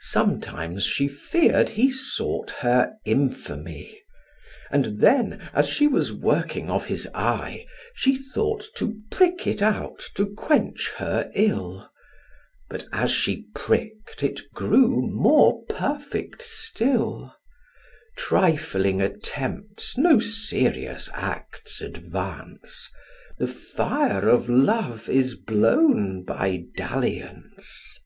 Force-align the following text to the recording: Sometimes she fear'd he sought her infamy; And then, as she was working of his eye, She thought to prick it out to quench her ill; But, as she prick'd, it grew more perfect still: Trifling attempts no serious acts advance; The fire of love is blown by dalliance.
Sometimes 0.00 0.86
she 0.86 1.08
fear'd 1.08 1.68
he 1.68 1.90
sought 1.90 2.48
her 2.52 2.94
infamy; 3.04 4.00
And 4.70 4.98
then, 5.02 5.50
as 5.52 5.68
she 5.68 5.86
was 5.86 6.10
working 6.10 6.70
of 6.70 6.86
his 6.86 7.06
eye, 7.12 7.66
She 7.94 8.16
thought 8.16 8.64
to 8.76 8.98
prick 9.10 9.46
it 9.46 9.60
out 9.60 10.02
to 10.14 10.32
quench 10.32 10.90
her 10.96 11.30
ill; 11.34 11.86
But, 12.70 12.86
as 12.92 13.10
she 13.10 13.44
prick'd, 13.54 14.22
it 14.22 14.40
grew 14.54 15.02
more 15.06 15.62
perfect 15.68 16.40
still: 16.40 17.36
Trifling 18.16 19.02
attempts 19.02 19.98
no 19.98 20.18
serious 20.18 21.10
acts 21.12 21.82
advance; 21.82 22.88
The 23.36 23.48
fire 23.48 24.30
of 24.30 24.48
love 24.48 25.10
is 25.10 25.34
blown 25.34 26.24
by 26.24 26.64
dalliance. 26.74 27.98